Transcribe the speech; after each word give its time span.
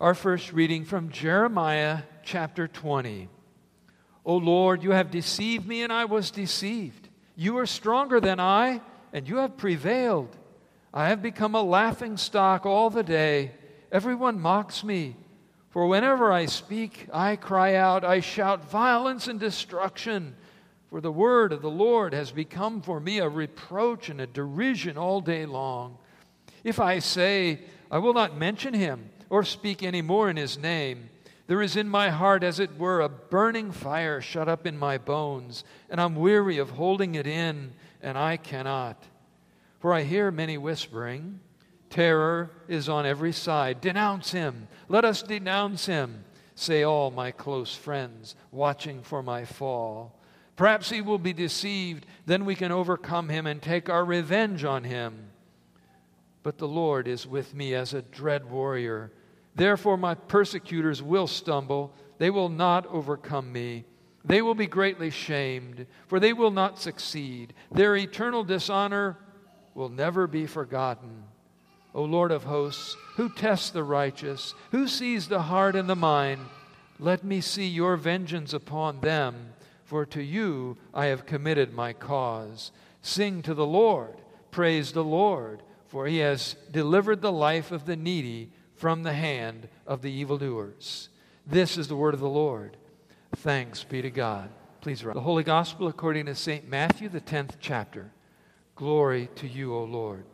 Our 0.00 0.14
first 0.14 0.52
reading 0.52 0.84
from 0.84 1.08
Jeremiah 1.08 2.02
chapter 2.22 2.68
20. 2.68 3.28
O 4.24 4.36
Lord, 4.36 4.84
you 4.84 4.92
have 4.92 5.10
deceived 5.10 5.66
me, 5.66 5.82
and 5.82 5.92
I 5.92 6.04
was 6.04 6.30
deceived. 6.30 7.08
You 7.34 7.58
are 7.58 7.66
stronger 7.66 8.20
than 8.20 8.38
I, 8.38 8.80
and 9.12 9.28
you 9.28 9.38
have 9.38 9.56
prevailed. 9.56 10.36
I 10.94 11.08
have 11.08 11.20
become 11.20 11.56
a 11.56 11.62
laughing 11.62 12.16
stock 12.16 12.64
all 12.64 12.90
the 12.90 13.02
day. 13.02 13.50
Everyone 13.90 14.38
mocks 14.38 14.84
me. 14.84 15.16
For 15.70 15.88
whenever 15.88 16.30
I 16.30 16.46
speak, 16.46 17.08
I 17.12 17.34
cry 17.34 17.74
out, 17.74 18.04
I 18.04 18.20
shout 18.20 18.70
violence 18.70 19.26
and 19.26 19.40
destruction. 19.40 20.36
For 20.90 21.00
the 21.00 21.10
word 21.10 21.52
of 21.52 21.60
the 21.60 21.70
Lord 21.70 22.14
has 22.14 22.30
become 22.30 22.82
for 22.82 23.00
me 23.00 23.18
a 23.18 23.28
reproach 23.28 24.10
and 24.10 24.20
a 24.20 24.28
derision 24.28 24.96
all 24.96 25.20
day 25.20 25.44
long. 25.44 25.98
If 26.62 26.78
I 26.78 27.00
say, 27.00 27.62
I 27.90 27.98
will 27.98 28.14
not 28.14 28.38
mention 28.38 28.74
him, 28.74 29.10
or 29.30 29.44
speak 29.44 29.82
any 29.82 30.02
more 30.02 30.28
in 30.28 30.36
his 30.36 30.58
name. 30.58 31.10
There 31.46 31.62
is 31.62 31.76
in 31.76 31.88
my 31.88 32.10
heart, 32.10 32.42
as 32.42 32.60
it 32.60 32.78
were, 32.78 33.00
a 33.00 33.08
burning 33.08 33.72
fire 33.72 34.20
shut 34.20 34.48
up 34.48 34.66
in 34.66 34.76
my 34.78 34.98
bones, 34.98 35.64
and 35.88 36.00
I'm 36.00 36.14
weary 36.14 36.58
of 36.58 36.70
holding 36.70 37.14
it 37.14 37.26
in, 37.26 37.72
and 38.02 38.18
I 38.18 38.36
cannot. 38.36 39.02
For 39.80 39.94
I 39.94 40.02
hear 40.02 40.30
many 40.30 40.58
whispering, 40.58 41.40
Terror 41.90 42.50
is 42.68 42.88
on 42.88 43.06
every 43.06 43.32
side. 43.32 43.80
Denounce 43.80 44.32
him. 44.32 44.68
Let 44.88 45.04
us 45.04 45.22
denounce 45.22 45.86
him, 45.86 46.24
say 46.54 46.82
all 46.82 47.10
my 47.10 47.30
close 47.30 47.74
friends, 47.74 48.34
watching 48.50 49.02
for 49.02 49.22
my 49.22 49.44
fall. 49.44 50.20
Perhaps 50.56 50.90
he 50.90 51.00
will 51.00 51.18
be 51.18 51.32
deceived, 51.32 52.04
then 52.26 52.44
we 52.44 52.56
can 52.56 52.72
overcome 52.72 53.28
him 53.28 53.46
and 53.46 53.62
take 53.62 53.88
our 53.88 54.04
revenge 54.04 54.64
on 54.64 54.84
him. 54.84 55.30
But 56.42 56.58
the 56.58 56.68
Lord 56.68 57.08
is 57.08 57.26
with 57.26 57.54
me 57.54 57.74
as 57.74 57.94
a 57.94 58.02
dread 58.02 58.50
warrior. 58.50 59.12
Therefore, 59.54 59.96
my 59.96 60.14
persecutors 60.14 61.02
will 61.02 61.26
stumble. 61.26 61.92
They 62.18 62.30
will 62.30 62.48
not 62.48 62.86
overcome 62.86 63.52
me. 63.52 63.84
They 64.24 64.42
will 64.42 64.54
be 64.54 64.66
greatly 64.66 65.10
shamed, 65.10 65.86
for 66.06 66.20
they 66.20 66.32
will 66.32 66.50
not 66.50 66.78
succeed. 66.78 67.54
Their 67.72 67.96
eternal 67.96 68.44
dishonor 68.44 69.16
will 69.74 69.88
never 69.88 70.26
be 70.26 70.46
forgotten. 70.46 71.24
O 71.94 72.04
Lord 72.04 72.30
of 72.30 72.44
hosts, 72.44 72.96
who 73.16 73.28
tests 73.28 73.70
the 73.70 73.84
righteous, 73.84 74.54
who 74.70 74.86
sees 74.86 75.28
the 75.28 75.42
heart 75.42 75.74
and 75.74 75.88
the 75.88 75.96
mind, 75.96 76.42
let 76.98 77.24
me 77.24 77.40
see 77.40 77.66
your 77.66 77.96
vengeance 77.96 78.52
upon 78.52 79.00
them, 79.00 79.54
for 79.84 80.04
to 80.06 80.22
you 80.22 80.76
I 80.92 81.06
have 81.06 81.26
committed 81.26 81.72
my 81.72 81.92
cause. 81.92 82.72
Sing 83.00 83.40
to 83.42 83.54
the 83.54 83.66
Lord, 83.66 84.16
praise 84.50 84.92
the 84.92 85.04
Lord, 85.04 85.62
for 85.86 86.06
he 86.06 86.18
has 86.18 86.56
delivered 86.70 87.22
the 87.22 87.32
life 87.32 87.72
of 87.72 87.86
the 87.86 87.96
needy 87.96 88.50
from 88.78 89.02
the 89.02 89.12
hand 89.12 89.68
of 89.86 90.02
the 90.02 90.10
evildoers. 90.10 91.08
This 91.46 91.76
is 91.76 91.88
the 91.88 91.96
word 91.96 92.14
of 92.14 92.20
the 92.20 92.28
Lord. 92.28 92.76
Thanks 93.36 93.84
be 93.84 94.02
to 94.02 94.10
God. 94.10 94.50
Please 94.80 95.04
write. 95.04 95.14
The 95.14 95.20
Holy 95.20 95.44
Gospel 95.44 95.88
according 95.88 96.26
to 96.26 96.34
St. 96.34 96.68
Matthew, 96.68 97.08
the 97.08 97.20
10th 97.20 97.56
chapter. 97.60 98.12
Glory 98.74 99.28
to 99.36 99.48
you, 99.48 99.74
O 99.74 99.84
Lord. 99.84 100.24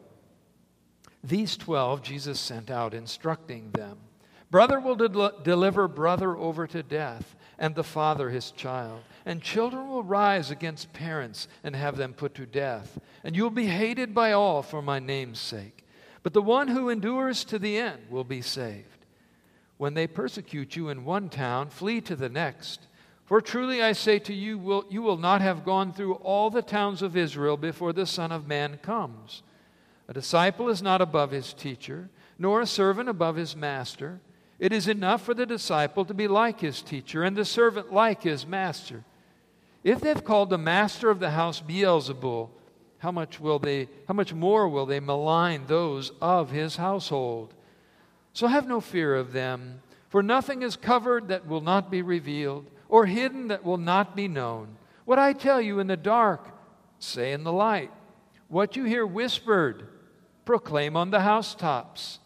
These 1.22 1.56
twelve 1.56 2.02
Jesus 2.02 2.38
sent 2.38 2.70
out, 2.70 2.92
instructing 2.92 3.70
them 3.70 3.98
Brother 4.54 4.78
will 4.78 4.94
del- 4.94 5.40
deliver 5.42 5.88
brother 5.88 6.36
over 6.36 6.68
to 6.68 6.84
death, 6.84 7.34
and 7.58 7.74
the 7.74 7.82
father 7.82 8.30
his 8.30 8.52
child. 8.52 9.00
And 9.26 9.42
children 9.42 9.88
will 9.88 10.04
rise 10.04 10.48
against 10.52 10.92
parents 10.92 11.48
and 11.64 11.74
have 11.74 11.96
them 11.96 12.12
put 12.12 12.36
to 12.36 12.46
death. 12.46 13.00
And 13.24 13.34
you 13.34 13.42
will 13.42 13.50
be 13.50 13.66
hated 13.66 14.14
by 14.14 14.30
all 14.30 14.62
for 14.62 14.80
my 14.80 15.00
name's 15.00 15.40
sake. 15.40 15.83
But 16.24 16.32
the 16.32 16.42
one 16.42 16.68
who 16.68 16.88
endures 16.88 17.44
to 17.44 17.58
the 17.58 17.76
end 17.76 18.00
will 18.10 18.24
be 18.24 18.40
saved. 18.40 18.88
When 19.76 19.94
they 19.94 20.06
persecute 20.06 20.74
you 20.74 20.88
in 20.88 21.04
one 21.04 21.28
town, 21.28 21.68
flee 21.68 22.00
to 22.00 22.16
the 22.16 22.30
next. 22.30 22.86
For 23.26 23.40
truly 23.40 23.82
I 23.82 23.92
say 23.92 24.18
to 24.20 24.34
you, 24.34 24.84
you 24.88 25.02
will 25.02 25.18
not 25.18 25.42
have 25.42 25.64
gone 25.64 25.92
through 25.92 26.14
all 26.14 26.48
the 26.48 26.62
towns 26.62 27.02
of 27.02 27.16
Israel 27.16 27.58
before 27.58 27.92
the 27.92 28.06
Son 28.06 28.32
of 28.32 28.48
Man 28.48 28.78
comes. 28.78 29.42
A 30.08 30.14
disciple 30.14 30.70
is 30.70 30.82
not 30.82 31.02
above 31.02 31.30
his 31.30 31.52
teacher, 31.52 32.08
nor 32.38 32.62
a 32.62 32.66
servant 32.66 33.08
above 33.08 33.36
his 33.36 33.54
master. 33.54 34.20
It 34.58 34.72
is 34.72 34.88
enough 34.88 35.22
for 35.22 35.34
the 35.34 35.46
disciple 35.46 36.06
to 36.06 36.14
be 36.14 36.28
like 36.28 36.60
his 36.60 36.80
teacher, 36.80 37.22
and 37.22 37.36
the 37.36 37.44
servant 37.44 37.92
like 37.92 38.22
his 38.22 38.46
master. 38.46 39.04
If 39.82 40.00
they've 40.00 40.24
called 40.24 40.48
the 40.48 40.58
master 40.58 41.10
of 41.10 41.20
the 41.20 41.30
house 41.30 41.60
Beelzebul, 41.60 42.48
how 43.04 43.12
much 43.12 43.38
will 43.38 43.58
they 43.58 43.86
how 44.08 44.14
much 44.14 44.32
more 44.32 44.66
will 44.66 44.86
they 44.86 44.98
malign 44.98 45.66
those 45.66 46.10
of 46.22 46.50
his 46.50 46.76
household? 46.76 47.52
So 48.32 48.46
have 48.46 48.66
no 48.66 48.80
fear 48.80 49.14
of 49.14 49.34
them 49.34 49.82
for 50.08 50.22
nothing 50.22 50.62
is 50.62 50.74
covered 50.74 51.28
that 51.28 51.46
will 51.46 51.60
not 51.60 51.90
be 51.90 52.00
revealed 52.00 52.70
or 52.88 53.04
hidden 53.04 53.48
that 53.48 53.62
will 53.62 53.76
not 53.76 54.16
be 54.16 54.26
known. 54.26 54.78
What 55.04 55.18
i 55.18 55.34
tell 55.34 55.60
you 55.60 55.80
in 55.80 55.86
the 55.86 55.98
dark 55.98 56.48
say 56.98 57.32
in 57.32 57.44
the 57.44 57.52
light. 57.52 57.90
What 58.48 58.74
you 58.74 58.84
hear 58.84 59.06
whispered 59.06 59.86
proclaim 60.46 60.96
on 60.96 61.10
the 61.10 61.20
housetops. 61.20 62.20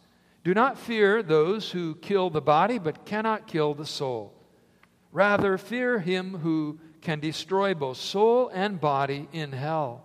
Do 0.45 0.55
not 0.55 0.78
fear 0.78 1.25
those 1.25 1.72
who 1.72 1.97
kill 1.97 2.31
the 2.31 2.41
body 2.41 2.78
but 2.78 3.05
cannot 3.05 3.49
kill 3.49 3.75
the 3.75 3.84
soul. 3.84 4.33
Rather 5.10 5.59
fear 5.59 5.99
him 5.99 6.39
who 6.39 6.78
can 7.00 7.19
destroy 7.19 7.75
both 7.75 7.97
soul 7.97 8.49
and 8.55 8.81
body 8.81 9.27
in 9.33 9.50
hell 9.50 10.05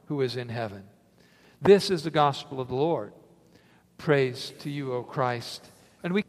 who 0.11 0.19
is 0.19 0.35
in 0.35 0.49
heaven. 0.49 0.83
This 1.61 1.89
is 1.89 2.03
the 2.03 2.11
gospel 2.11 2.59
of 2.59 2.67
the 2.67 2.75
Lord. 2.75 3.13
Praise 3.97 4.51
to 4.59 4.69
you, 4.69 4.91
O 4.91 5.03
Christ. 5.03 5.71
And 6.03 6.13
we 6.13 6.25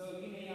So 0.00 0.08
you 0.18 0.28
may 0.32 0.49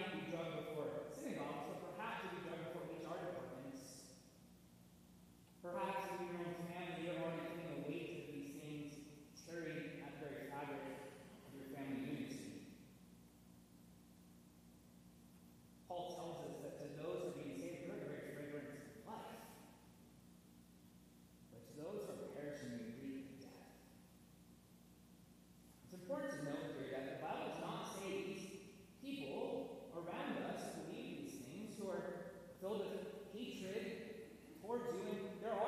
filled 32.66 32.80
with 32.80 33.06
hatred 33.34 33.86
towards 34.62 34.86
you, 34.90 35.06
and 35.06 35.22
they're 35.42 35.54
all 35.54 35.65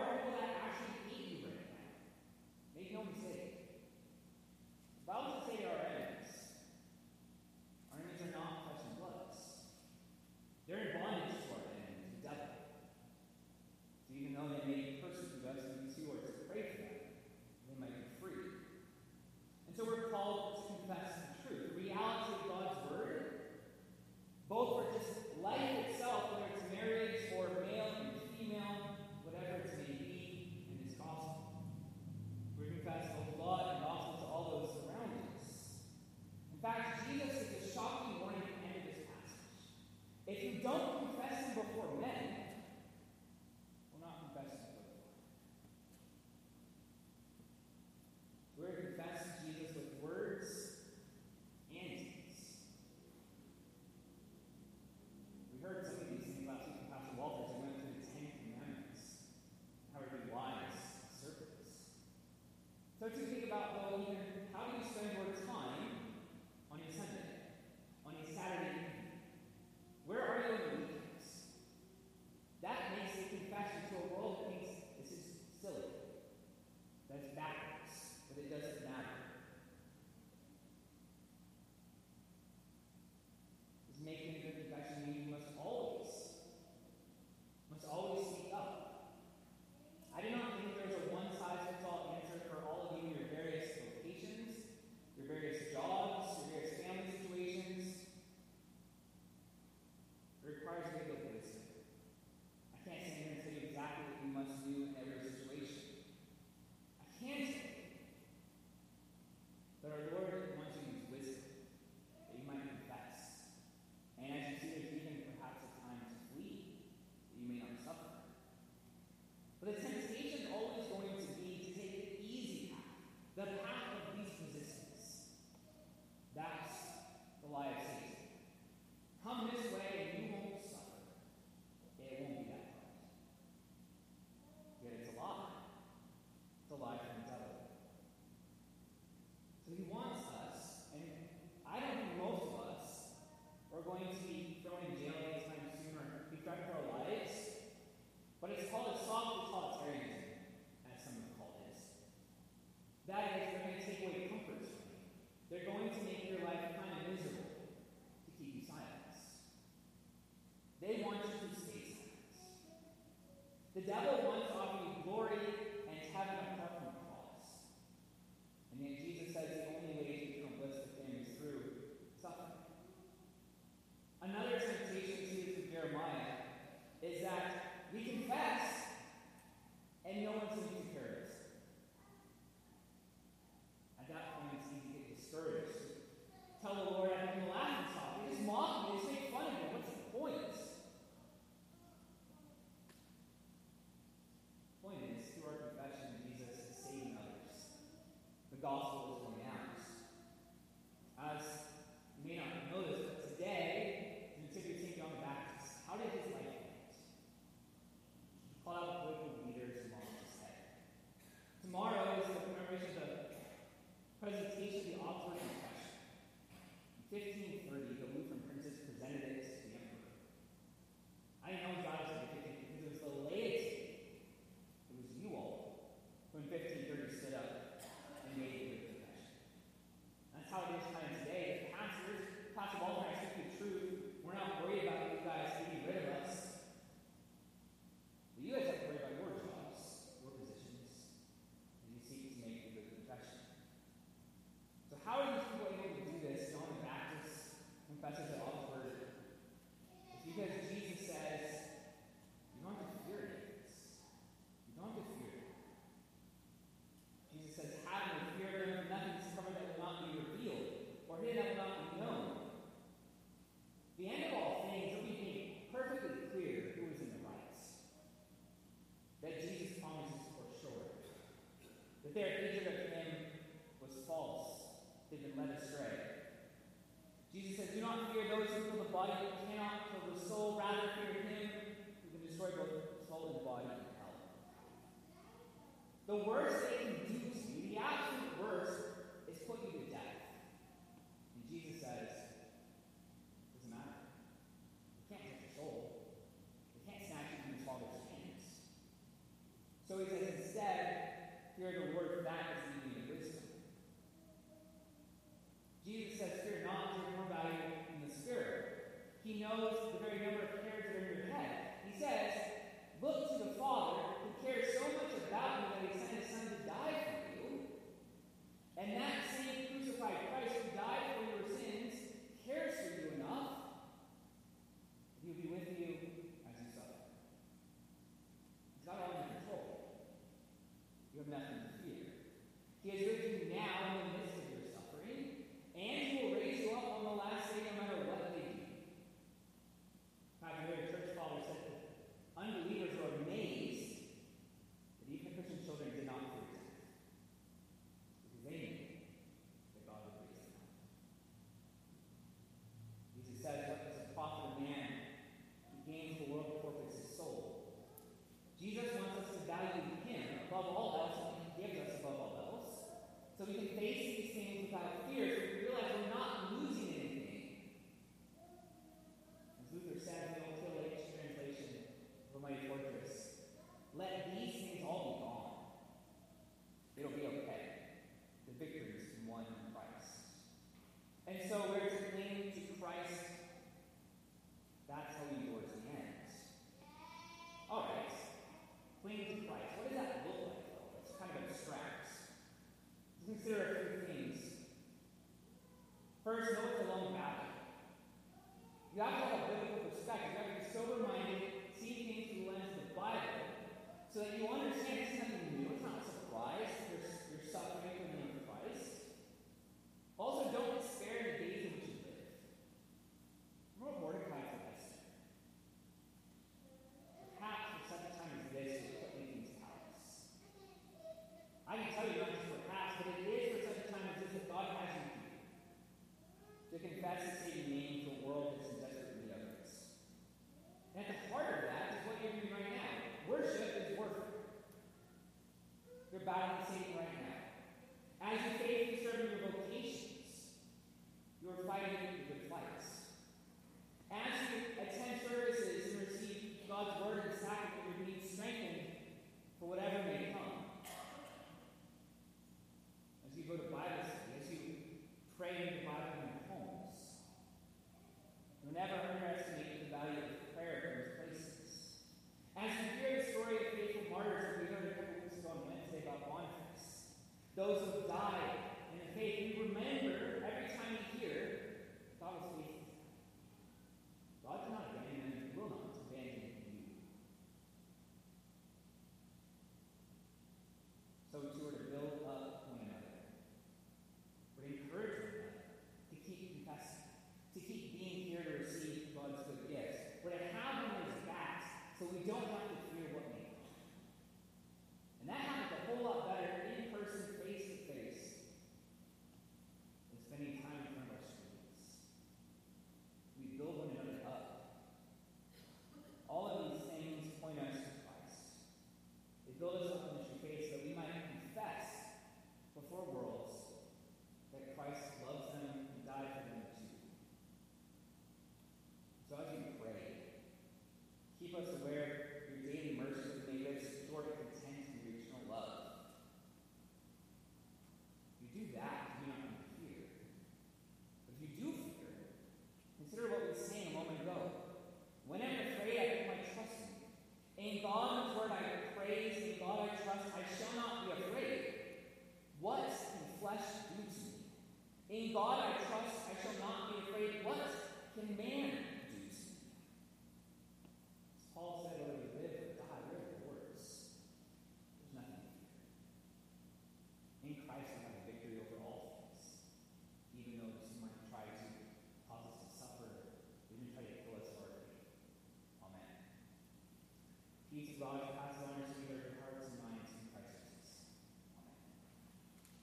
How 63.97 64.65
do 64.69 64.77
you 64.77 64.85
send 64.93 65.17
words? 65.17 65.46